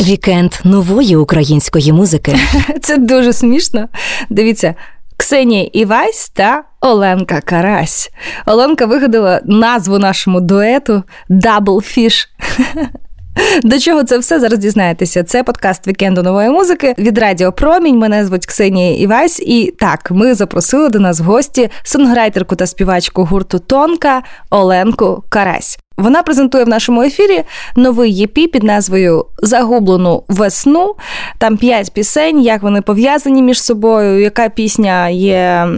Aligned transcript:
Вікенд 0.00 0.52
нової 0.64 1.16
української 1.16 1.92
музики. 1.92 2.36
Це 2.82 2.96
дуже 2.96 3.32
смішно. 3.32 3.88
Дивіться. 4.30 4.74
Ксенія 5.16 5.68
Івась 5.72 6.28
та 6.34 6.64
Оленка 6.80 7.40
Карась. 7.40 8.10
Оленка 8.46 8.86
вигадала 8.86 9.40
назву 9.44 9.98
нашому 9.98 10.40
дуету 10.40 11.02
Double 11.30 11.60
Fish. 11.64 12.26
До 13.62 13.78
чого 13.78 14.04
це 14.04 14.18
все 14.18 14.40
зараз 14.40 14.58
дізнаєтеся? 14.58 15.22
Це 15.22 15.44
подкаст 15.44 15.86
вікенду 15.86 16.22
нової 16.22 16.50
музики 16.50 16.94
від 16.98 17.18
Радіо 17.18 17.52
Промінь. 17.52 17.98
Мене 17.98 18.24
звуть 18.24 18.46
Ксенія 18.46 18.96
Івась. 18.96 19.40
І 19.40 19.74
так, 19.78 20.10
ми 20.10 20.34
запросили 20.34 20.88
до 20.88 20.98
нас 20.98 21.20
в 21.20 21.24
гості 21.24 21.70
сонграйтерку 21.82 22.56
та 22.56 22.66
співачку 22.66 23.24
гурту 23.24 23.58
Тонка 23.58 24.22
Оленку 24.50 25.24
Карась. 25.28 25.78
Вона 25.96 26.22
презентує 26.22 26.64
в 26.64 26.68
нашому 26.68 27.02
ефірі 27.02 27.42
новий 27.76 28.12
єпі 28.12 28.46
під 28.46 28.62
назвою 28.62 29.26
Загублену 29.42 30.22
весну. 30.28 30.94
Там 31.38 31.56
п'ять 31.56 31.92
пісень, 31.92 32.40
як 32.40 32.62
вони 32.62 32.82
пов'язані 32.82 33.42
між 33.42 33.62
собою. 33.62 34.20
Яка 34.20 34.48
пісня 34.48 35.08
є 35.08 35.68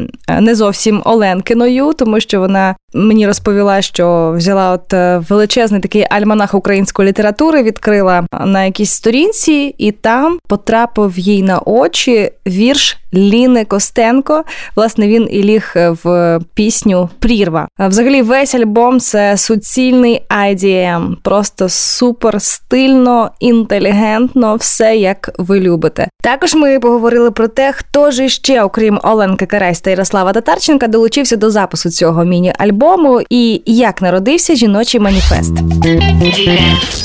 не 0.41 0.55
зовсім 0.55 1.03
Оленкиною, 1.05 1.93
тому 1.93 2.21
що 2.21 2.41
вона 2.41 2.77
мені 2.95 3.27
розповіла, 3.27 3.83
що 3.83 4.35
взяла 4.37 4.71
от 4.71 4.93
е, 4.93 5.23
величезний 5.29 5.81
такий 5.81 6.07
альманах 6.11 6.55
української 6.55 7.09
літератури, 7.09 7.63
відкрила 7.63 8.27
на 8.45 8.65
якійсь 8.65 8.91
сторінці, 8.91 9.75
і 9.79 9.93
там 9.93 10.39
потрапив 10.49 11.19
їй 11.19 11.43
на 11.43 11.59
очі 11.59 12.31
вірш 12.47 12.99
Ліни 13.15 13.65
Костенко. 13.65 14.43
Власне, 14.77 15.09
він 15.09 15.29
і 15.31 15.43
ліг 15.43 15.73
в 15.75 16.41
пісню 16.55 17.09
Прірва. 17.19 17.69
Взагалі, 17.79 18.23
весь 18.23 18.55
альбом 18.55 19.01
це 19.01 19.37
суцільний 19.37 20.23
IDM. 20.31 21.17
просто 21.23 21.69
супер 21.69 22.43
стильно, 22.43 23.31
інтелігентно, 23.41 24.57
все 24.57 24.97
як 24.97 25.31
ви 25.39 25.61
любите. 25.61 26.09
Також 26.23 26.55
ми 26.55 26.81
поговорили 26.81 27.31
про 27.31 27.49
те, 27.49 27.73
хто 27.73 28.11
ж 28.11 28.25
іще, 28.25 28.63
окрім 28.63 29.01
Оленки 29.03 29.47
Карась 29.47 29.81
та 29.81 29.91
Ярослава 29.91 30.33
Татарченка, 30.33 30.89
долучився 30.89 31.37
до 31.37 31.51
запису 31.51 31.91
цього 31.91 32.25
міні-альбому 32.25 33.21
і 33.31 33.63
як 33.67 34.03
народився 34.03 34.55
жіночий 34.55 35.01
маніфест. 35.01 35.53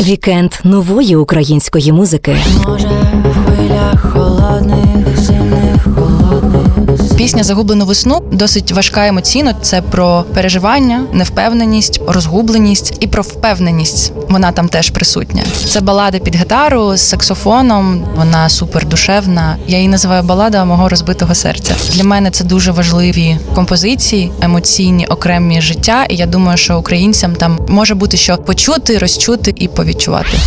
Вікенд 0.01 0.51
нової 0.63 1.15
української 1.15 1.91
музики. 1.91 2.35
Може, 2.67 2.87
в 2.87 3.45
хвилях 3.45 4.13
холодних. 4.13 4.88
Пісня 7.19 7.43
Загублену 7.43 7.85
весну 7.85 8.21
досить 8.31 8.71
важка 8.71 9.07
емоційно. 9.07 9.53
Це 9.61 9.81
про 9.81 10.25
переживання, 10.33 11.05
невпевненість, 11.13 12.01
розгубленість 12.07 12.97
і 12.99 13.07
про 13.07 13.23
впевненість. 13.23 14.13
Вона 14.29 14.51
там 14.51 14.67
теж 14.67 14.89
присутня. 14.89 15.43
Це 15.65 15.81
балада 15.81 16.19
під 16.19 16.35
гітару 16.35 16.97
з 16.97 17.01
саксофоном. 17.01 18.05
Вона 18.15 18.49
супер 18.49 18.85
душевна. 18.85 19.57
Я 19.67 19.77
її 19.77 19.89
називаю 19.89 20.23
балада 20.23 20.65
мого 20.65 20.89
розбитого 20.89 21.35
серця. 21.35 21.75
Для 21.93 22.03
мене 22.03 22.31
це 22.31 22.43
дуже 22.43 22.71
важливі 22.71 23.37
композиції, 23.55 24.31
емоційні, 24.41 25.05
окремі 25.05 25.61
життя. 25.61 26.05
І 26.09 26.15
я 26.15 26.25
думаю, 26.25 26.57
що 26.57 26.79
українцям 26.79 27.35
там 27.35 27.59
може 27.67 27.95
бути 27.95 28.17
що 28.17 28.37
почути, 28.37 28.97
розчути 28.97 29.53
і 29.55 29.67
повідчувати. 29.67 30.37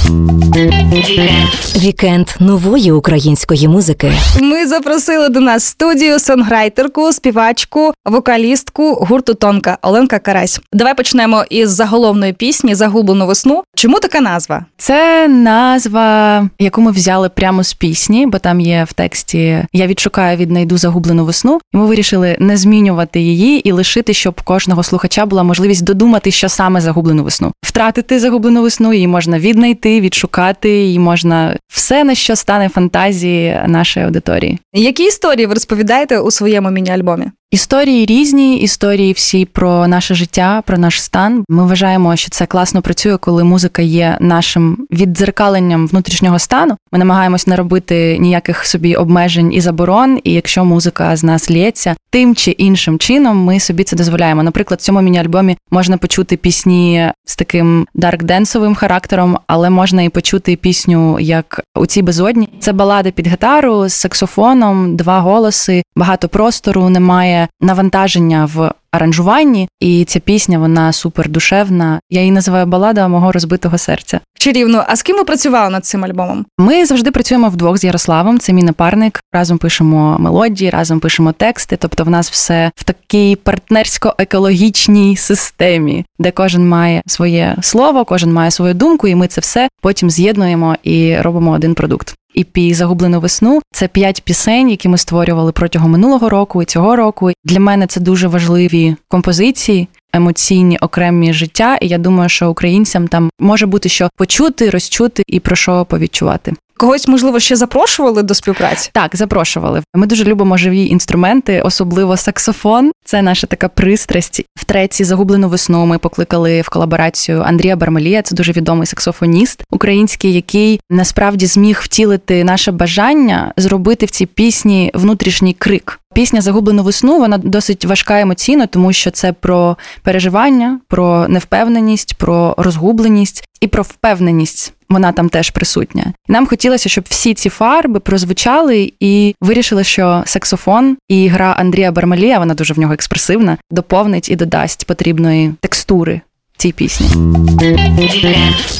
Вікенд 1.77 2.29
нової 2.41 2.93
української 2.93 3.69
музики. 3.69 4.13
Ми 4.41 4.67
запросили 4.67 5.29
до 5.29 5.41
нас 5.41 5.65
студію 5.65 6.19
сонграйтерку, 6.63 7.13
співачку, 7.13 7.93
вокалістку 8.05 8.95
гурту 8.95 9.35
Тонка 9.35 9.79
Оленка 9.83 10.19
Карась. 10.19 10.61
Давай 10.73 10.95
почнемо 10.95 11.45
із 11.51 11.71
заголовної 11.71 12.33
пісні 12.33 12.75
Загублену 12.75 13.27
весну. 13.27 13.63
Чому 13.77 13.99
така 13.99 14.21
назва? 14.21 14.65
Це 14.77 15.29
назва, 15.29 16.49
яку 16.59 16.81
ми 16.81 16.91
взяли 16.91 17.29
прямо 17.29 17.65
з 17.65 17.75
пісні, 17.75 18.27
бо 18.27 18.39
там 18.39 18.61
є 18.61 18.85
в 18.89 18.93
тексті 18.93 19.67
Я 19.73 19.87
відшукаю, 19.87 20.37
віднайду 20.37 20.79
загублену 20.79 21.25
весну. 21.25 21.61
І 21.73 21.77
ми 21.77 21.87
вирішили 21.87 22.37
не 22.39 22.57
змінювати 22.57 23.21
її 23.21 23.69
і 23.69 23.73
лишити, 23.73 24.15
щоб 24.15 24.43
кожного 24.43 24.83
слухача 24.83 25.27
була 25.27 25.43
можливість 25.43 25.85
додумати, 25.85 26.31
що 26.31 26.49
саме 26.49 26.81
загублену 26.81 27.25
весну. 27.25 27.53
Втратити 27.65 28.21
загублену 28.21 28.63
весну, 28.63 28.93
її 28.93 29.09
можна 29.09 29.39
віднайти, 29.39 30.01
відшукати, 30.01 30.71
її 30.71 30.99
можна 30.99 31.57
все 31.69 32.05
на 32.05 32.15
що 32.15 32.37
стане 32.37 32.69
фантазії 32.69 33.61
нашої 33.67 34.07
аудиторії. 34.07 34.59
Які 34.73 35.05
історії 35.05 35.47
ви 35.47 35.55
розповідаєте 35.55 36.19
у 36.19 36.31
своєму 36.53 36.71
міні-альбомі? 36.71 37.31
Історії 37.53 38.07
різні, 38.07 38.57
історії 38.59 39.13
всі 39.13 39.45
про 39.45 39.89
наше 39.89 40.15
життя, 40.15 40.63
про 40.67 40.79
наш 40.79 41.03
стан. 41.03 41.45
Ми 41.49 41.67
вважаємо, 41.67 42.17
що 42.17 42.29
це 42.31 42.47
класно 42.47 42.83
працює, 42.83 43.17
коли 43.17 43.45
музика 43.45 43.83
є 43.83 44.17
нашим 44.21 44.87
віддзеркаленням 44.91 45.87
внутрішнього 45.87 46.39
стану. 46.39 46.77
Ми 46.93 46.99
намагаємось 46.99 47.47
не 47.47 47.57
робити 47.57 48.19
ніяких 48.21 48.67
собі 48.67 48.95
обмежень 48.95 49.53
і 49.53 49.61
заборон. 49.61 50.21
І 50.25 50.33
якщо 50.33 50.65
музика 50.65 51.17
з 51.17 51.25
нас 51.25 51.51
лється 51.51 51.97
тим 52.11 52.35
чи 52.35 52.51
іншим 52.51 52.99
чином, 52.99 53.45
ми 53.45 53.61
собі 53.61 53.85
це 53.85 53.97
дозволяємо. 53.97 54.43
Наприклад, 54.43 54.81
в 54.81 54.83
цьому 54.83 55.01
міні-альбомі 55.03 55.57
можна 55.71 55.97
почути 55.97 56.37
пісні 56.37 57.13
з 57.25 57.37
таким 57.37 57.87
дарк-денсовим 57.95 58.75
характером, 58.75 59.39
але 59.47 59.71
можна 59.71 60.03
і 60.03 60.09
почути 60.09 60.57
пісню 60.57 61.21
як 61.21 61.61
у 61.77 61.87
цій 61.87 62.03
безодні. 62.03 62.49
Це 62.61 62.73
балади 62.73 63.11
під 63.11 63.27
гітару 63.27 63.89
з 63.89 63.95
саксофоном, 63.95 64.97
два 64.97 65.21
голоси, 65.21 65.83
багато 65.97 66.29
простору 66.29 66.89
немає 66.89 67.42
навантаження 67.61 68.49
в 68.55 68.73
аранжуванні, 68.93 69.69
і 69.81 70.05
ця 70.05 70.21
пісня 70.21 70.59
вона 70.59 70.93
супер 70.93 71.29
душевна. 71.29 72.01
Я 72.11 72.21
її 72.21 72.33
називаю 72.33 72.67
балада 72.67 73.09
мого 73.09 73.33
розбитого 73.33 73.79
серця. 73.79 74.21
Чарівно, 74.35 74.85
а 74.89 74.97
з 74.97 75.03
ким 75.03 75.17
ви 75.17 75.25
працювали 75.25 75.71
над 75.71 75.85
цим 75.85 76.05
альбомом? 76.05 76.47
Ми 76.59 76.87
завжди 76.87 77.11
працюємо 77.11 77.49
вдвох 77.49 77.79
з 77.79 77.85
Ярославом. 77.85 78.39
Це 78.39 78.53
мій 78.53 78.63
напарник. 78.63 79.21
Разом 79.33 79.59
пишемо 79.59 80.17
мелодії, 80.19 80.71
разом 80.71 81.01
пишемо 81.01 81.33
тексти. 81.33 81.77
Тобто, 81.77 82.05
в 82.05 82.11
нас 82.11 82.31
все 82.31 82.71
в 82.77 82.85
такій 82.85 83.37
партнерсько-екологічній 83.45 85.17
системі, 85.17 86.05
де 86.19 86.31
кожен 86.31 86.69
має 86.69 87.03
своє 87.07 87.57
слово, 87.61 88.05
кожен 88.05 88.33
має 88.33 88.51
свою 88.51 88.75
думку, 88.75 89.09
і 89.09 89.15
ми 89.15 89.27
це 89.27 89.41
все 89.41 89.69
потім 89.81 90.11
з'єднуємо 90.11 90.77
і 90.83 91.17
робимо 91.17 91.51
один 91.51 91.75
продукт. 91.75 92.15
EP 92.37 92.75
загублену 92.75 93.21
весну 93.21 93.61
це 93.73 93.89
п'ять 93.89 94.23
пісень, 94.23 94.71
які 94.71 94.89
ми 94.89 94.99
створювали 94.99 95.53
протягом 95.53 95.91
минулого 95.91 96.29
року 96.29 96.63
і 96.63 96.65
цього 96.65 96.97
року. 96.97 97.31
Для 97.45 97.61
мене 97.61 97.87
це 97.87 98.01
дуже 98.01 98.29
важливі 98.29 98.97
композиції, 99.09 99.89
емоційні 100.13 100.79
окремі 100.79 101.33
життя. 101.33 101.77
І 101.77 101.89
я 101.89 101.99
думаю, 101.99 102.29
що 102.29 102.51
українцям 102.51 103.09
там 103.09 103.31
може 103.41 103.67
бути 103.67 103.89
що 103.89 104.09
почути, 104.17 104.71
розчути 104.71 105.23
і 105.27 105.41
про 105.41 105.57
що 105.57 105.85
повідчувати. 105.85 106.55
Когось, 106.83 107.09
можливо, 107.09 107.41
ще 107.41 107.57
запрошували 107.57 108.23
до 108.23 108.35
співпраці? 108.35 108.91
Так, 108.93 109.17
запрошували. 109.17 109.83
Ми 109.95 110.07
дуже 110.07 110.25
любимо 110.25 110.57
живі 110.57 110.87
інструменти, 110.87 111.63
особливо 111.63 112.17
саксофон. 112.17 112.93
Це 113.05 113.23
наша 113.23 113.47
така 113.47 113.69
пристрасть. 113.69 114.43
В 114.57 114.65
треці 114.65 115.05
загублену 115.05 115.49
весну 115.49 115.87
ми 115.87 115.99
покликали 115.99 116.61
в 116.61 116.69
колаборацію 116.69 117.43
Андрія 117.43 117.77
Бармелія. 117.77 118.23
Це 118.23 118.35
дуже 118.35 118.53
відомий 118.53 118.87
саксофоніст 118.87 119.65
український, 119.71 120.33
який 120.33 120.81
насправді 120.91 121.47
зміг 121.47 121.81
втілити 121.83 122.45
наше 122.45 122.73
бажання 122.73 123.53
зробити 123.57 124.07
в 124.07 124.11
цій 124.11 124.27
пісні 124.27 124.91
внутрішній 124.95 125.53
крик. 125.53 125.99
Пісня 126.15 126.41
Загублену 126.41 126.83
весну 126.83 127.19
вона 127.19 127.39
досить 127.39 127.85
важка 127.85 128.21
емоційно, 128.21 128.67
тому 128.67 128.93
що 128.93 129.11
це 129.11 129.33
про 129.33 129.77
переживання, 130.03 130.81
про 130.89 131.29
невпевненість, 131.29 132.15
про 132.15 132.55
розгубленість 132.59 133.49
і 133.61 133.67
про 133.67 133.83
впевненість. 133.83 134.75
Вона 134.93 135.13
там 135.13 135.29
теж 135.29 135.51
присутня. 135.51 136.13
І 136.29 136.33
Нам 136.33 136.47
хотілося, 136.47 136.89
щоб 136.89 137.05
всі 137.09 137.35
ці 137.35 137.49
фарби 137.49 138.01
прозвучали, 138.01 138.93
і 139.01 139.35
вирішили, 139.41 139.85
що 139.85 140.23
саксофон 140.27 140.97
і 141.09 141.29
гра 141.29 141.57
Андрія 141.59 141.93
Бармалія, 141.93 142.39
вона 142.39 142.55
дуже 142.55 142.75
в 142.75 142.79
нього 142.79 142.93
експресивна, 142.93 143.59
доповнить 143.71 144.29
і 144.29 144.37
додасть 144.37 144.87
потрібної 144.87 145.55
текстури 145.61 146.21
цій 146.57 146.73
пісні. 146.73 147.07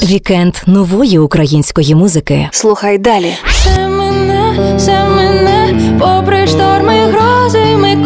Вікенд 0.03 0.55
нової 0.67 1.19
української 1.19 1.95
музики. 1.95 2.49
Слухай 2.51 2.97
далі. 2.97 3.33
Все 3.45 3.87
мене, 3.87 4.73
все 4.77 5.03
мене, 5.09 5.73
попри 5.99 6.47
шторми, 6.47 7.11
грози, 7.11 7.77
ми 7.77 8.05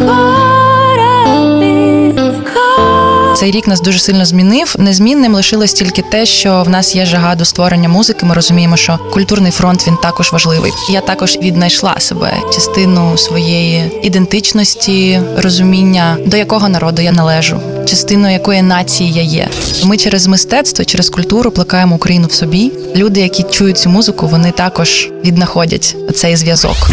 Цей 3.37 3.51
рік 3.51 3.67
нас 3.67 3.81
дуже 3.81 3.99
сильно 3.99 4.25
змінив. 4.25 4.75
Незмінним 4.79 5.35
лишилось 5.35 5.73
тільки 5.73 6.01
те, 6.01 6.25
що 6.25 6.63
в 6.65 6.69
нас 6.69 6.95
є 6.95 7.05
жага 7.05 7.35
до 7.35 7.45
створення 7.45 7.89
музики. 7.89 8.25
Ми 8.25 8.33
розуміємо, 8.33 8.77
що 8.77 8.99
культурний 9.13 9.51
фронт 9.51 9.87
він 9.87 9.95
також 9.95 10.31
важливий. 10.33 10.71
Я 10.91 11.01
також 11.01 11.37
віднайшла 11.41 11.95
себе 11.99 12.33
частину 12.53 13.17
своєї 13.17 13.91
ідентичності, 14.03 15.19
розуміння, 15.37 16.17
до 16.25 16.37
якого 16.37 16.69
народу 16.69 17.01
я 17.01 17.11
належу, 17.11 17.59
частиною 17.85 18.33
якої 18.33 18.61
нації 18.61 19.11
я 19.11 19.21
є. 19.21 19.47
Ми 19.83 19.97
через 19.97 20.27
мистецтво, 20.27 20.85
через 20.85 21.09
культуру 21.09 21.51
плекаємо 21.51 21.95
Україну 21.95 22.27
в 22.27 22.33
собі. 22.33 22.71
Люди, 22.95 23.21
які 23.21 23.43
чують 23.43 23.77
цю 23.77 23.89
музику, 23.89 24.27
вони 24.27 24.51
також 24.51 25.09
віднаходять 25.25 25.95
цей 26.15 26.35
зв'язок. 26.35 26.89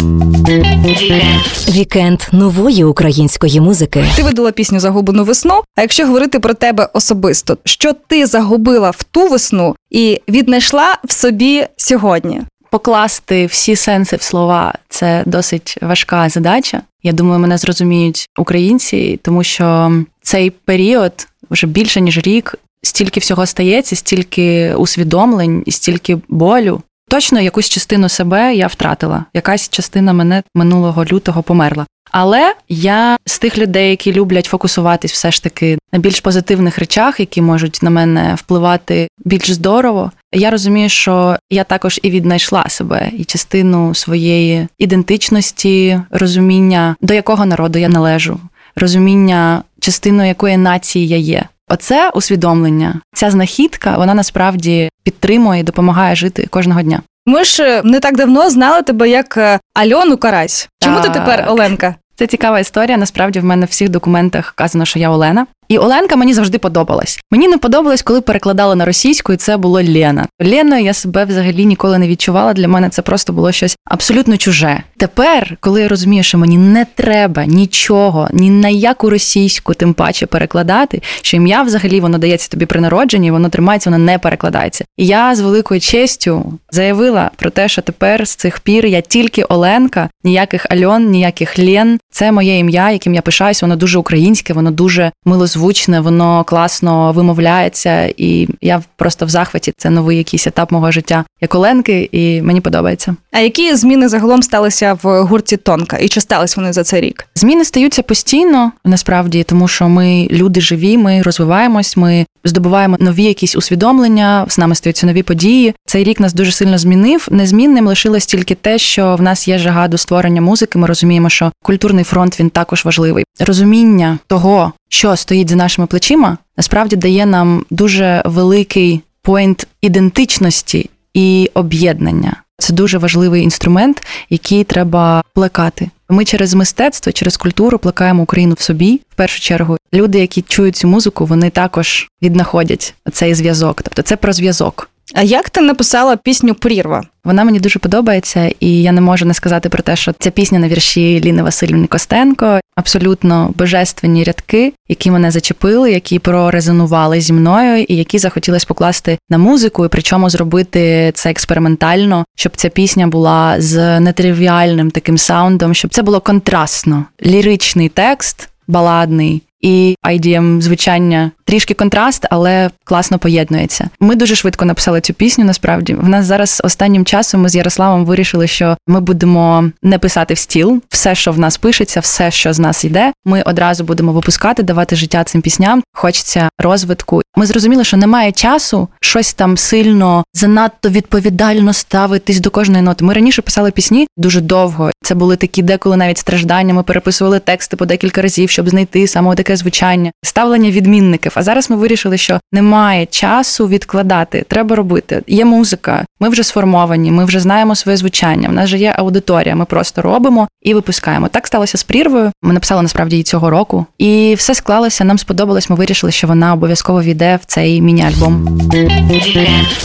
Вікенд 1.69 2.19
нової 2.31 2.83
української 2.83 3.59
музики. 3.59 4.05
Ти 4.15 4.23
видала 4.23 4.51
пісню 4.51 4.79
Загублену 4.79 5.23
весну. 5.23 5.61
А 5.75 5.81
якщо 5.81 6.05
говорити 6.05 6.34
говорити 6.35 6.39
про 6.39 6.53
тебе 6.53 6.89
особисто, 6.93 7.57
що 7.65 7.93
ти 7.93 8.25
загубила 8.25 8.89
в 8.89 9.03
ту 9.03 9.27
весну 9.27 9.75
і 9.89 10.21
віднайшла 10.27 10.97
в 11.03 11.11
собі 11.11 11.67
сьогодні. 11.77 12.41
Покласти 12.69 13.45
всі 13.45 13.75
сенси 13.75 14.15
в 14.15 14.21
слова 14.21 14.73
це 14.89 15.23
досить 15.25 15.77
важка 15.81 16.29
задача. 16.29 16.81
Я 17.03 17.11
думаю, 17.11 17.39
мене 17.39 17.57
зрозуміють 17.57 18.27
українці, 18.37 19.19
тому 19.23 19.43
що 19.43 19.91
цей 20.21 20.49
період 20.49 21.27
вже 21.49 21.67
більше 21.67 22.01
ніж 22.01 22.17
рік. 22.17 22.55
Стільки 22.83 23.19
всього 23.19 23.45
стається, 23.45 23.95
стільки 23.95 24.75
усвідомлень 24.75 25.63
і 25.65 25.71
стільки 25.71 26.17
болю. 26.27 26.81
Точно 27.09 27.39
якусь 27.39 27.69
частину 27.69 28.09
себе 28.09 28.55
я 28.55 28.67
втратила. 28.67 29.25
Якась 29.33 29.69
частина 29.69 30.13
мене 30.13 30.43
минулого 30.55 31.05
лютого 31.05 31.43
померла. 31.43 31.85
Але 32.11 32.55
я 32.69 33.17
з 33.25 33.39
тих 33.39 33.57
людей, 33.57 33.89
які 33.89 34.13
люблять 34.13 34.45
фокусуватись 34.45 35.11
все 35.11 35.31
ж 35.31 35.43
таки 35.43 35.77
на 35.93 35.99
більш 35.99 36.19
позитивних 36.19 36.79
речах, 36.79 37.19
які 37.19 37.41
можуть 37.41 37.79
на 37.83 37.89
мене 37.89 38.35
впливати 38.35 39.07
більш 39.25 39.51
здорово. 39.51 40.11
Я 40.33 40.49
розумію, 40.49 40.89
що 40.89 41.37
я 41.49 41.63
також 41.63 41.99
і 42.03 42.09
віднайшла 42.09 42.69
себе 42.69 43.11
і 43.17 43.23
частину 43.23 43.95
своєї 43.95 44.67
ідентичності, 44.77 46.01
розуміння, 46.11 46.95
до 47.01 47.13
якого 47.13 47.45
народу 47.45 47.79
я 47.79 47.89
належу, 47.89 48.39
розуміння, 48.75 49.63
частиною 49.79 50.27
якої 50.27 50.57
нації 50.57 51.07
я 51.07 51.17
є. 51.17 51.45
Оце 51.69 52.09
усвідомлення, 52.09 53.01
ця 53.13 53.31
знахідка, 53.31 53.97
вона 53.97 54.13
насправді 54.13 54.89
підтримує 55.03 55.59
і 55.59 55.63
допомагає 55.63 56.15
жити 56.15 56.47
кожного 56.49 56.81
дня. 56.81 57.01
Ми 57.27 57.43
ж 57.43 57.63
е, 57.63 57.81
не 57.83 57.99
так 57.99 58.17
давно 58.17 58.49
знали 58.49 58.81
тебе 58.81 59.09
як 59.09 59.37
е, 59.37 59.59
Альону 59.73 60.17
Карась. 60.17 60.69
Чому 60.83 61.01
ти 61.01 61.09
тепер 61.09 61.45
Оленка? 61.47 61.95
Це 62.15 62.27
цікава 62.27 62.59
історія. 62.59 62.97
Насправді 62.97 63.39
в 63.39 63.43
мене 63.43 63.65
в 63.65 63.69
всіх 63.69 63.89
документах 63.89 64.51
вказано, 64.51 64.85
що 64.85 64.99
я 64.99 65.09
Олена. 65.09 65.47
І 65.67 65.77
Оленка 65.77 66.15
мені 66.15 66.33
завжди 66.33 66.57
подобалась. 66.57 67.19
Мені 67.31 67.47
не 67.47 67.57
подобалось, 67.57 68.01
коли 68.01 68.21
перекладали 68.21 68.75
на 68.75 68.85
російську, 68.85 69.33
і 69.33 69.37
це 69.37 69.57
було 69.57 69.83
Лена. 69.83 70.27
Леною 70.41 70.83
я 70.83 70.93
себе 70.93 71.25
взагалі 71.25 71.65
ніколи 71.65 71.97
не 71.97 72.07
відчувала. 72.07 72.53
Для 72.53 72.67
мене 72.67 72.89
це 72.89 73.01
просто 73.01 73.33
було 73.33 73.51
щось 73.51 73.77
абсолютно 73.85 74.37
чуже. 74.37 74.83
Тепер, 74.97 75.57
коли 75.59 75.81
я 75.81 75.87
розумію, 75.87 76.23
що 76.23 76.37
мені 76.37 76.57
не 76.57 76.85
треба 76.95 77.45
нічого, 77.45 78.29
ні 78.33 78.49
на 78.49 78.69
яку 78.69 79.09
російську, 79.09 79.73
тим 79.73 79.93
паче 79.93 80.25
перекладати, 80.25 81.01
що 81.21 81.37
ім'я 81.37 81.61
взагалі 81.61 81.99
воно 81.99 82.17
дається 82.17 82.49
тобі 82.49 82.65
при 82.65 82.81
народженні, 82.81 83.31
воно 83.31 83.49
тримається, 83.49 83.89
воно 83.89 84.03
не 84.05 84.19
перекладається. 84.19 84.85
І 84.97 85.05
я 85.05 85.35
з 85.35 85.41
великою 85.41 85.79
честю 85.79 86.53
заявила 86.71 87.31
про 87.35 87.49
те, 87.49 87.67
що 87.67 87.81
тепер 87.81 88.27
з 88.27 88.35
цих 88.35 88.59
пір 88.59 88.85
я 88.85 89.01
тільки 89.01 89.43
Оленка, 89.43 90.09
ніяких 90.23 90.65
Альон, 90.69 91.09
ніяких 91.09 91.59
Лен. 91.59 91.99
Це 92.15 92.31
моє 92.31 92.57
ім'я, 92.57 92.91
яким 92.91 93.13
я 93.13 93.21
пишаюсь. 93.21 93.61
Воно 93.61 93.75
дуже 93.75 93.99
українське, 93.99 94.53
воно 94.53 94.71
дуже 94.71 95.11
милозвучне, 95.25 95.99
воно 95.99 96.43
класно 96.43 97.11
вимовляється, 97.11 98.13
і 98.17 98.47
я 98.61 98.83
просто 98.95 99.25
в 99.25 99.29
захваті. 99.29 99.73
Це 99.77 99.89
новий 99.89 100.17
якийсь 100.17 100.47
етап 100.47 100.71
мого 100.71 100.91
життя 100.91 101.25
як 101.41 101.55
Оленки, 101.55 102.09
і 102.11 102.41
мені 102.41 102.61
подобається. 102.61 103.15
А 103.31 103.39
які 103.39 103.75
зміни 103.75 104.07
загалом 104.07 104.43
сталися 104.43 104.97
в 105.03 105.21
гурті 105.21 105.57
Тонка? 105.57 105.97
І 105.97 106.07
чи 106.07 106.21
стались 106.21 106.57
вони 106.57 106.73
за 106.73 106.83
цей 106.83 107.01
рік? 107.01 107.27
Зміни 107.35 107.65
стаються 107.65 108.03
постійно, 108.03 108.71
насправді, 108.85 109.43
тому 109.43 109.67
що 109.67 109.89
ми 109.89 110.27
люди 110.31 110.61
живі, 110.61 110.97
ми 110.97 111.21
розвиваємось, 111.21 111.97
ми 111.97 112.25
здобуваємо 112.45 112.97
нові 112.99 113.23
якісь 113.23 113.55
усвідомлення, 113.55 114.45
з 114.49 114.57
нами 114.57 114.75
стаються 114.75 115.07
нові 115.07 115.23
події. 115.23 115.73
Цей 115.85 116.03
рік 116.03 116.19
нас 116.19 116.33
дуже 116.33 116.51
сильно 116.51 116.77
змінив. 116.77 117.27
Незмінним 117.31 117.87
лишилось 117.87 118.25
тільки 118.25 118.55
те, 118.55 118.77
що 118.77 119.15
в 119.15 119.21
нас 119.21 119.47
є 119.47 119.57
жага 119.57 119.87
до 119.87 119.97
створення 119.97 120.41
музики. 120.41 120.79
Ми 120.79 120.87
розуміємо, 120.87 121.29
що 121.29 121.51
культурний 121.63 122.03
фронт 122.03 122.39
він 122.39 122.49
також 122.49 122.85
важливий. 122.85 123.25
Розуміння 123.39 124.17
того, 124.27 124.73
що 124.89 125.15
стоїть 125.15 125.49
за 125.49 125.55
нашими 125.55 125.87
плечима, 125.87 126.37
насправді 126.57 126.95
дає 126.95 127.25
нам 127.25 127.65
дуже 127.69 128.21
великий 128.25 129.01
поінт 129.21 129.67
ідентичності 129.81 130.89
і 131.13 131.51
об'єднання. 131.53 132.44
Це 132.57 132.73
дуже 132.73 132.97
важливий 132.97 133.43
інструмент, 133.43 134.07
який 134.29 134.63
треба 134.63 135.23
плекати. 135.33 135.89
Ми 136.09 136.25
через 136.25 136.53
мистецтво, 136.53 137.11
через 137.11 137.37
культуру 137.37 137.79
плекаємо 137.79 138.23
Україну 138.23 138.55
в 138.57 138.61
собі. 138.61 139.01
В 139.09 139.15
першу 139.15 139.39
чергу, 139.39 139.77
люди, 139.93 140.19
які 140.19 140.41
чують 140.41 140.75
цю 140.75 140.87
музику, 140.87 141.25
вони 141.25 141.49
також 141.49 142.09
віднаходять 142.21 142.93
цей 143.11 143.33
зв'язок. 143.33 143.81
Тобто 143.81 144.01
це 144.01 144.15
про 144.15 144.33
зв'язок. 144.33 144.89
А 145.13 145.21
як 145.21 145.49
ти 145.49 145.61
написала 145.61 146.17
пісню 146.17 146.55
Прірва? 146.55 147.03
Вона 147.23 147.43
мені 147.43 147.59
дуже 147.59 147.79
подобається, 147.79 148.51
і 148.59 148.81
я 148.81 148.91
не 148.91 149.01
можу 149.01 149.25
не 149.25 149.33
сказати 149.33 149.69
про 149.69 149.83
те, 149.83 149.95
що 149.95 150.13
ця 150.19 150.31
пісня 150.31 150.59
на 150.59 150.67
вірші 150.67 151.21
Ліни 151.25 151.43
Васильівни 151.43 151.87
Костенко 151.87 152.59
абсолютно 152.75 153.53
божественні 153.55 154.23
рядки, 154.23 154.73
які 154.89 155.11
мене 155.11 155.31
зачепили, 155.31 155.91
які 155.91 156.19
прорезонували 156.19 157.21
зі 157.21 157.33
мною, 157.33 157.85
і 157.87 157.95
які 157.95 158.19
захотілося 158.19 158.65
покласти 158.67 159.17
на 159.29 159.37
музику, 159.37 159.85
і 159.85 159.89
причому 159.89 160.29
зробити 160.29 161.11
це 161.15 161.29
експериментально, 161.29 162.25
щоб 162.35 162.55
ця 162.55 162.69
пісня 162.69 163.07
була 163.07 163.61
з 163.61 163.99
нетривіальним 163.99 164.91
таким 164.91 165.17
саундом, 165.17 165.73
щоб 165.73 165.93
це 165.93 166.01
було 166.01 166.19
контрастно, 166.21 167.05
ліричний 167.25 167.89
текст, 167.89 168.49
баладний. 168.67 169.41
І 169.65 169.97
IDM 170.03 170.61
звучання 170.61 171.31
трішки 171.45 171.73
контраст, 171.73 172.25
але 172.29 172.69
класно 172.83 173.19
поєднується. 173.19 173.89
Ми 173.99 174.15
дуже 174.15 174.35
швидко 174.35 174.65
написали 174.65 175.01
цю 175.01 175.13
пісню. 175.13 175.45
Насправді 175.45 175.93
в 175.93 176.09
нас 176.09 176.25
зараз 176.25 176.61
останнім 176.63 177.05
часом 177.05 177.41
ми 177.41 177.49
з 177.49 177.55
Ярославом 177.55 178.05
вирішили, 178.05 178.47
що 178.47 178.77
ми 178.87 178.99
будемо 178.99 179.69
не 179.83 179.99
писати 179.99 180.33
в 180.33 180.37
стіл. 180.37 180.81
Все, 180.89 181.15
що 181.15 181.31
в 181.31 181.39
нас 181.39 181.57
пишеться, 181.57 181.99
все, 181.99 182.31
що 182.31 182.53
з 182.53 182.59
нас 182.59 182.85
йде, 182.85 183.13
ми 183.25 183.41
одразу 183.41 183.83
будемо 183.83 184.13
випускати, 184.13 184.63
давати 184.63 184.95
життя 184.95 185.23
цим 185.23 185.41
пісням. 185.41 185.83
Хочеться 185.93 186.49
розвитку. 186.59 187.21
Ми 187.35 187.45
зрозуміли, 187.45 187.83
що 187.83 187.97
немає 187.97 188.31
часу 188.31 188.87
щось 189.01 189.33
там 189.33 189.57
сильно 189.57 190.23
занадто 190.33 190.89
відповідально 190.89 191.73
ставитись 191.73 192.39
до 192.39 192.49
кожної 192.49 192.83
ноти. 192.83 193.05
Ми 193.05 193.13
раніше 193.13 193.41
писали 193.41 193.71
пісні 193.71 194.07
дуже 194.17 194.41
довго. 194.41 194.91
Це 195.03 195.15
були 195.15 195.35
такі 195.35 195.61
деколи 195.61 195.97
навіть 195.97 196.17
страждання. 196.17 196.73
Ми 196.73 196.83
переписували 196.83 197.39
тексти 197.39 197.77
по 197.77 197.85
декілька 197.85 198.21
разів, 198.21 198.49
щоб 198.49 198.69
знайти 198.69 199.07
саме 199.07 199.35
таке 199.35 199.54
звучання, 199.57 200.11
ставлення 200.23 200.71
відмінників. 200.71 201.31
А 201.35 201.43
зараз 201.43 201.69
ми 201.69 201.75
вирішили, 201.75 202.17
що 202.17 202.39
немає 202.51 203.05
часу 203.05 203.67
відкладати. 203.67 204.45
Треба 204.47 204.75
робити. 204.75 205.21
Є 205.27 205.45
музика. 205.45 206.05
Ми 206.19 206.29
вже 206.29 206.43
сформовані, 206.43 207.11
ми 207.11 207.25
вже 207.25 207.39
знаємо 207.39 207.75
своє 207.75 207.97
звучання. 207.97 208.49
В 208.49 208.53
нас 208.53 208.69
же 208.69 208.77
є 208.77 208.95
аудиторія. 208.97 209.55
Ми 209.55 209.65
просто 209.65 210.01
робимо 210.01 210.47
і 210.61 210.73
випускаємо. 210.73 211.27
Так 211.27 211.47
сталося 211.47 211.77
з 211.77 211.83
прірвою. 211.83 212.31
Ми 212.43 212.53
написали 212.53 212.81
насправді 212.81 213.15
її 213.15 213.23
цього 213.23 213.49
року, 213.49 213.85
і 213.97 214.35
все 214.37 214.55
склалося. 214.55 215.03
Нам 215.03 215.17
сподобалось. 215.17 215.69
Ми 215.69 215.75
вирішили, 215.75 216.11
що 216.11 216.27
вона 216.27 216.53
обов'язково 216.53 217.01
війде 217.01 217.39
в 217.41 217.45
цей 217.45 217.81
міні-альбом. 217.81 218.59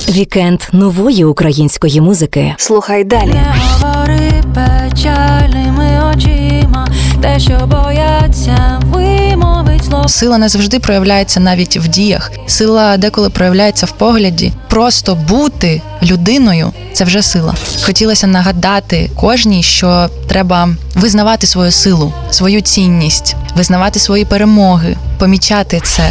Вікенд 0.09 0.61
нової 0.73 1.25
української 1.25 2.01
музики. 2.01 2.55
Слухай 2.57 3.05
далі. 3.05 3.29
Не 3.29 3.55
говори 3.71 4.31
печальними 4.55 6.13
очима, 6.15 6.89
те, 7.23 7.39
що 7.39 7.67
бояться, 7.67 8.81
слово. 8.93 9.60
Сила 10.07 10.39
не 10.39 10.49
завжди 10.49 10.79
проявляється 10.79 11.41
навіть 11.41 11.77
в 11.77 11.89
діях. 11.89 12.31
Сила 12.47 12.97
деколи 12.97 13.31
проявляється 13.31 13.87
в 13.87 13.91
погляді. 13.91 14.53
Просто 14.69 15.15
бути 15.15 15.83
людиною 16.03 16.73
це 16.93 17.05
вже 17.05 17.23
сила. 17.23 17.55
Хотілося 17.83 18.27
нагадати 18.27 19.11
кожній, 19.17 19.63
що 19.63 20.11
треба 20.29 20.69
визнавати 20.95 21.47
свою 21.47 21.71
силу, 21.71 22.13
свою 22.31 22.61
цінність, 22.61 23.37
визнавати 23.57 23.99
свої 23.99 24.25
перемоги, 24.25 24.97
помічати 25.19 25.81
це. 25.85 26.11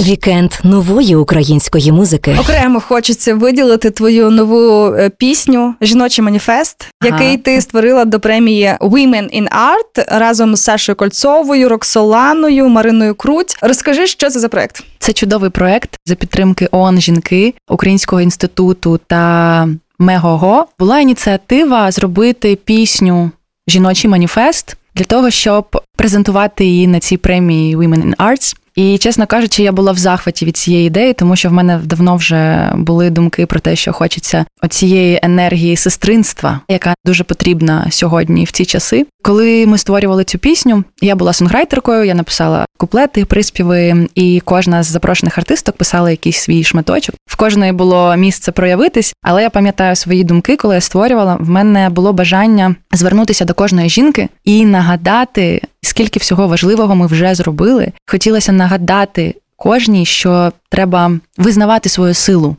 Вікенд 0.00 0.52
нової 0.64 1.16
української 1.16 1.92
музики. 1.92 2.36
Окремо 2.40 2.80
хочеться 2.80 3.34
виділити 3.34 3.90
твою 3.90 4.30
нову 4.30 4.86
е, 4.94 5.10
пісню 5.10 5.74
Жіночий 5.80 6.24
маніфест, 6.24 6.76
Ага. 7.00 7.12
який 7.12 7.36
ти 7.36 7.60
створила 7.60 8.04
до 8.04 8.20
премії 8.20 8.74
Women 8.80 9.40
in 9.42 9.48
Art 9.48 10.18
разом 10.18 10.56
з 10.56 10.62
Сашою 10.62 10.96
Кольцовою, 10.96 11.68
Роксоланою, 11.68 12.68
Мариною 12.68 13.14
Круть. 13.14 13.56
Розкажи, 13.62 14.06
що 14.06 14.30
це 14.30 14.40
за 14.40 14.48
проект? 14.48 14.84
Це 14.98 15.12
чудовий 15.12 15.50
проект 15.50 15.90
за 16.06 16.14
підтримки 16.14 16.68
ООН 16.72 17.00
жінки 17.00 17.54
Українського 17.68 18.22
інституту 18.22 19.00
та 19.06 19.68
Мегого. 19.98 20.66
Була 20.78 20.98
ініціатива 21.00 21.90
зробити 21.90 22.58
пісню 22.64 23.30
Жіночий 23.68 24.10
маніфест 24.10 24.76
для 24.96 25.04
того, 25.04 25.30
щоб 25.30 25.82
презентувати 25.96 26.64
її 26.64 26.86
на 26.86 27.00
цій 27.00 27.16
премії 27.16 27.76
Women 27.76 28.04
in 28.04 28.16
Arts. 28.16 28.56
І 28.76 28.98
чесно 28.98 29.26
кажучи, 29.26 29.62
я 29.62 29.72
була 29.72 29.92
в 29.92 29.98
захваті 29.98 30.44
від 30.46 30.56
цієї 30.56 30.86
ідеї, 30.86 31.12
тому 31.12 31.36
що 31.36 31.48
в 31.48 31.52
мене 31.52 31.80
давно 31.84 32.16
вже 32.16 32.72
були 32.74 33.10
думки 33.10 33.46
про 33.46 33.60
те, 33.60 33.76
що 33.76 33.92
хочеться 33.92 34.44
оцієї 34.62 35.20
енергії 35.22 35.76
сестринства, 35.76 36.60
яка 36.68 36.94
дуже 37.04 37.24
потрібна 37.24 37.86
сьогодні 37.90 38.44
в 38.44 38.50
ці 38.50 38.64
часи. 38.64 39.06
Коли 39.22 39.66
ми 39.66 39.78
створювали 39.78 40.24
цю 40.24 40.38
пісню, 40.38 40.84
я 41.00 41.16
була 41.16 41.32
сонграйтеркою, 41.32 42.04
я 42.04 42.14
написала 42.14 42.66
куплети, 42.78 43.24
приспіви, 43.24 44.08
і 44.14 44.42
кожна 44.44 44.82
з 44.82 44.86
запрошених 44.86 45.38
артисток 45.38 45.76
писала 45.76 46.10
якийсь 46.10 46.38
свій 46.38 46.64
шматочок. 46.64 47.14
В 47.30 47.36
кожної 47.36 47.72
було 47.72 48.16
місце 48.16 48.52
проявитись, 48.52 49.14
але 49.22 49.42
я 49.42 49.50
пам'ятаю 49.50 49.96
свої 49.96 50.24
думки, 50.24 50.56
коли 50.56 50.74
я 50.74 50.80
створювала. 50.80 51.36
В 51.40 51.48
мене 51.48 51.90
було 51.90 52.12
бажання 52.12 52.74
звернутися 52.92 53.44
до 53.44 53.54
кожної 53.54 53.88
жінки 53.88 54.28
і 54.44 54.66
нагадати 54.66 55.62
скільки 55.86 56.18
всього 56.18 56.48
важливого 56.48 56.94
ми 56.94 57.06
вже 57.06 57.34
зробили. 57.34 57.92
Хотілося 58.06 58.52
нагадати 58.52 59.34
кожній, 59.56 60.06
що 60.06 60.52
треба 60.68 61.12
визнавати 61.36 61.88
свою 61.88 62.14
силу, 62.14 62.56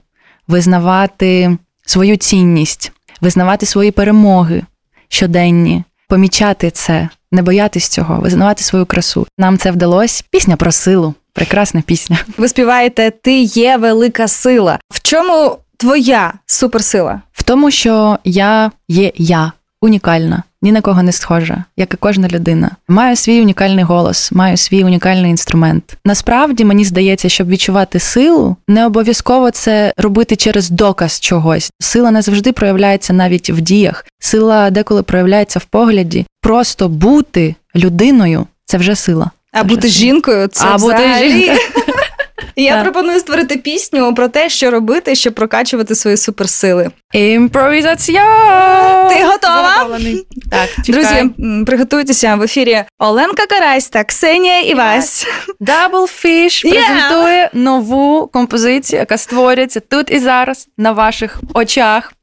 визнавати 0.48 1.58
свою 1.86 2.18
цінність, 2.18 2.92
визнавати 3.22 3.66
свої 3.66 3.92
перемоги 3.92 4.64
щоденні, 5.10 5.84
помічати 6.08 6.72
це, 6.72 7.10
не 7.32 7.42
боятись 7.42 7.88
цього, 7.88 8.22
визнавати 8.22 8.64
свою 8.64 8.86
красу. 8.86 9.28
Нам 9.38 9.58
це 9.58 9.72
вдалося. 9.72 10.24
Пісня 10.32 10.56
про 10.56 10.72
силу. 10.72 11.14
Прекрасна 11.34 11.82
пісня. 11.82 12.18
Ви 12.38 12.48
співаєте 12.48 13.12
Ти 13.12 13.42
є 13.42 13.78
велика 13.78 14.28
сила. 14.28 14.80
В 14.90 15.02
чому 15.02 15.58
твоя 15.78 16.34
суперсила? 16.46 17.22
В 17.34 17.44
тому, 17.44 17.72
що 17.72 18.20
я 18.24 18.72
є 18.88 19.12
я 19.16 19.52
унікальна, 19.82 20.44
ні 20.62 20.72
на 20.72 20.82
кого 20.82 21.04
не 21.04 21.12
схожа, 21.12 21.64
як 21.78 21.94
і 21.94 21.98
кожна 21.98 22.28
людина. 22.28 22.72
Маю 22.88 23.16
свій 23.16 23.42
унікальний 23.42 23.84
голос, 23.84 24.32
маю 24.32 24.58
свій 24.58 24.84
унікальний 24.84 25.32
інструмент. 25.32 25.98
Насправді 26.06 26.66
мені 26.66 26.86
здається, 26.86 27.30
щоб 27.30 27.48
відчувати 27.48 28.00
силу, 28.00 28.56
не 28.68 28.86
обов'язково 28.86 29.52
це 29.52 29.94
робити 29.98 30.36
через 30.36 30.70
доказ 30.70 31.20
чогось. 31.20 31.72
Сила 31.80 32.12
не 32.12 32.22
завжди 32.22 32.52
проявляється 32.52 33.14
навіть 33.14 33.50
в 33.50 33.62
діях. 33.62 34.06
Сила 34.20 34.70
деколи 34.70 35.04
проявляється 35.04 35.60
в 35.60 35.66
погляді. 35.66 36.26
Просто 36.42 36.90
бути 36.90 37.56
людиною 37.76 38.48
це 38.66 38.78
вже 38.78 38.96
сила. 38.96 39.32
А 39.52 39.58
Це 39.58 39.64
бути 39.64 39.88
вже 39.88 39.98
жінкою 40.00 40.48
це 40.48 40.66
А 40.68 40.78
бути 40.78 41.04
жінкою. 41.20 41.58
Я 42.60 42.74
Так. 42.74 42.84
пропоную 42.84 43.20
створити 43.20 43.58
пісню 43.58 44.14
про 44.16 44.28
те, 44.28 44.50
що 44.50 44.72
робити, 44.72 45.16
щоб 45.16 45.34
прокачувати 45.34 45.96
свої 45.96 46.18
суперсили. 46.18 46.90
Імпровізація! 47.14 48.24
Ти 49.10 49.24
готова? 49.24 49.74
Заготовлений. 49.76 50.28
Так, 50.52 50.70
чекай. 50.86 50.94
Друзі, 50.94 51.30
приготуйтеся 51.66 52.36
в 52.36 52.42
ефірі 52.44 52.84
Оленка 53.00 53.46
Карась 53.46 53.90
та 53.90 54.04
Ксенія 54.04 54.60
Івась. 54.62 55.28
Double 55.62 56.26
Fish 56.26 56.66
Yeah! 56.66 56.70
презентує 56.72 57.50
нову 57.54 58.28
композицію, 58.28 59.00
яка 59.00 59.18
створюється 59.18 59.80
тут 59.80 60.12
і 60.12 60.20
зараз 60.20 60.68
на 60.78 60.92
ваших 60.92 61.40
очах 61.54 62.14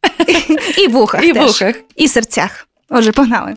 І 0.79 0.89
вухах 0.89 1.25
і 1.25 1.33
теж. 1.33 1.43
вухах. 1.47 1.75
І 1.97 2.09
серцях. 2.09 2.67
Отже, 2.91 3.13
погнали. 3.13 3.55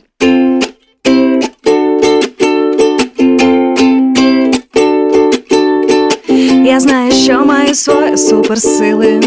Я 6.68 6.80
знаю, 6.80 7.12
що 7.12 7.46
маю 7.46 7.76
свої 7.76 8.18
суперсили, 8.18 9.20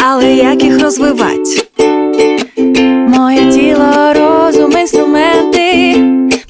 але 0.00 0.34
як 0.34 0.62
їх 0.62 0.82
розвивати? 0.82 1.62
Моє 3.08 3.52
тіло, 3.52 4.12
розум, 4.14 4.72
інструменти 4.72 5.94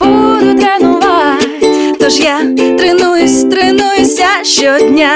буду 0.00 0.58
тренувати. 0.58 1.94
Тож 2.00 2.20
я 2.20 2.38
тренуюсь, 2.78 3.44
тренуюся 3.44 4.26
щодня, 4.42 5.10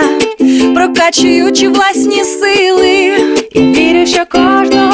прокачуючи 0.75 1.69
власні 1.69 2.25
сили. 2.25 3.13
І 3.53 3.61
вірю, 3.61 4.07
що 4.07 4.25
кожного 4.33 4.90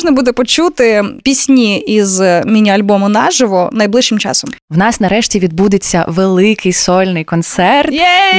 можна 0.00 0.12
буде 0.12 0.32
почути 0.32 1.04
пісні 1.22 1.78
із 1.78 2.20
міні-альбому 2.46 3.08
наживо 3.08 3.70
найближчим 3.72 4.18
часом? 4.18 4.50
В 4.70 4.78
нас 4.78 5.00
нарешті 5.00 5.38
відбудеться 5.38 6.04
великий 6.08 6.72
сольний 6.72 7.24
концерт, 7.24 7.92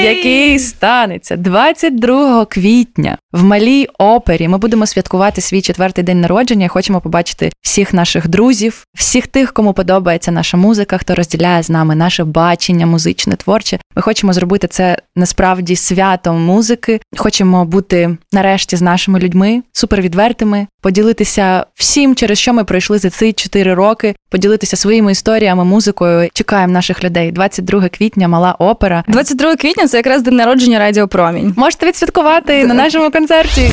який 0.03 0.59
станеться 0.59 1.35
22 1.35 2.45
квітня 2.45 3.17
в 3.33 3.43
малій 3.43 3.87
опері. 3.99 4.47
Ми 4.47 4.57
будемо 4.57 4.85
святкувати 4.85 5.41
свій 5.41 5.61
четвертий 5.61 6.03
день 6.03 6.21
народження. 6.21 6.67
Хочемо 6.67 7.01
побачити 7.01 7.51
всіх 7.61 7.93
наших 7.93 8.27
друзів, 8.27 8.85
всіх 8.95 9.27
тих, 9.27 9.53
кому 9.53 9.73
подобається 9.73 10.31
наша 10.31 10.57
музика, 10.57 10.97
хто 10.97 11.15
розділяє 11.15 11.63
з 11.63 11.69
нами 11.69 11.95
наше 11.95 12.23
бачення 12.23 12.85
музичне, 12.85 13.35
творче. 13.35 13.79
Ми 13.95 14.01
хочемо 14.01 14.33
зробити 14.33 14.67
це 14.67 14.97
насправді 15.15 15.75
святом 15.75 16.41
музики. 16.41 16.99
Хочемо 17.17 17.65
бути 17.65 18.17
нарешті 18.31 18.75
з 18.75 18.81
нашими 18.81 19.19
людьми 19.19 19.63
супервідвертими, 19.71 20.67
поділитися 20.81 21.50
всім, 21.75 22.15
через 22.15 22.39
що 22.39 22.53
ми 22.53 22.63
пройшли 22.63 22.97
за 22.97 23.09
ці 23.09 23.33
4 23.33 23.73
роки, 23.73 24.15
поділитися 24.29 24.77
своїми 24.77 25.11
історіями, 25.11 25.65
музикою. 25.65 26.29
Чекаємо 26.33 26.73
наших 26.73 27.03
людей. 27.03 27.31
22 27.31 27.89
квітня, 27.89 28.27
мала 28.27 28.55
опера. 28.59 29.03
22 29.07 29.55
квітня 29.55 29.87
це 29.87 29.97
якраз 29.97 30.21
день 30.21 30.35
народження 30.35 30.79
Радіо 30.79 31.07
Промінь. 31.07 31.53
Можете 31.57 31.87
відсвяткувати 31.87 32.65
на 32.65 32.73
нашому 32.73 33.11
концерті. 33.11 33.71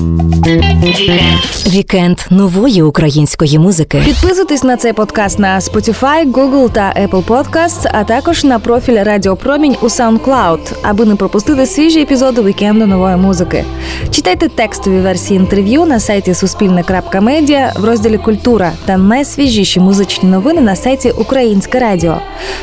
Вікенд 1.66 2.18
нової 2.30 2.82
української 2.82 3.58
музики. 3.58 4.02
Підписуйтесь 4.04 4.62
на 4.62 4.76
цей 4.76 4.92
подкаст 4.92 5.38
на 5.38 5.58
Spotify, 5.58 6.32
Google 6.32 6.72
та 6.72 6.94
Apple 7.00 7.24
Podcasts, 7.24 7.90
а 7.92 8.04
також 8.04 8.44
на 8.44 8.58
профіль 8.58 9.04
Радіо 9.04 9.36
Промінь 9.36 9.76
у 9.82 9.84
SoundCloud, 9.84 10.58
аби 10.82 11.04
не 11.04 11.16
пропустити 11.16 11.66
свіжі 11.66 12.00
епізоди 12.00 12.42
вікенду 12.42 12.86
нової 12.86 13.16
музики. 13.16 13.64
Читайте 14.10 14.48
текстові 14.48 15.00
версії 15.00 15.40
інтерв'ю 15.40 15.84
на 15.86 16.00
сайті 16.00 16.34
Суспільне.Медіа 16.34 17.57
в 17.76 17.84
розділі 17.84 18.18
Культура 18.18 18.72
та 18.84 18.96
найсвіжіші 18.96 19.80
музичні 19.80 20.28
новини 20.28 20.60
на 20.60 20.76
сайті 20.76 21.10
Українське 21.10 21.78
Радіо. 21.78 22.16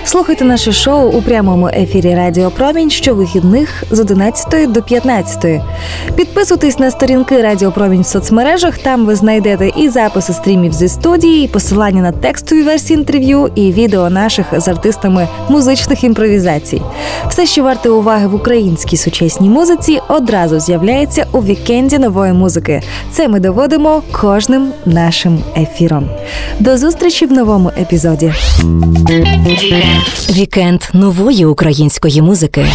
Слухайте 0.03 0.45
наше 0.45 0.71
шоу 0.71 1.09
у 1.09 1.21
прямому 1.21 1.67
ефірі 1.67 2.15
Радіо 2.15 2.51
Промінь 2.51 2.89
щовихідних 2.89 3.83
з 3.91 3.99
11 3.99 4.71
до 4.71 4.81
15. 4.81 5.61
Підписуйтесь 6.15 6.79
на 6.79 6.91
сторінки 6.91 7.41
Радіо 7.41 7.71
Промінь 7.71 8.01
в 8.01 8.05
соцмережах. 8.05 8.77
Там 8.77 9.05
ви 9.05 9.15
знайдете 9.15 9.71
і 9.77 9.89
записи 9.89 10.33
стрімів 10.33 10.73
зі 10.73 10.87
студії, 10.87 11.45
і 11.45 11.47
посилання 11.47 12.01
на 12.01 12.11
текстові 12.11 12.63
версії 12.63 12.99
інтерв'ю, 12.99 13.49
і 13.55 13.71
відео 13.71 14.09
наших 14.09 14.45
з 14.57 14.67
артистами 14.67 15.27
музичних 15.49 16.03
імпровізацій. 16.03 16.81
Все, 17.29 17.45
що 17.45 17.63
варте 17.63 17.89
уваги 17.89 18.27
в 18.27 18.35
українській 18.35 18.97
сучасній 18.97 19.49
музиці, 19.49 19.99
одразу 20.07 20.59
з'являється 20.59 21.25
у 21.31 21.39
вікенді 21.39 21.99
нової 21.99 22.33
музики. 22.33 22.81
Це 23.11 23.27
ми 23.27 23.39
доводимо 23.39 24.01
кожним 24.11 24.71
нашим 24.85 25.43
ефіром. 25.57 26.09
До 26.59 26.77
зустрічі 26.77 27.25
в 27.25 27.31
новому 27.31 27.71
епізоді. 27.81 28.33
Вікенд 30.29 30.81
нової 30.93 31.45
української 31.45 32.21
музики. 32.21 32.65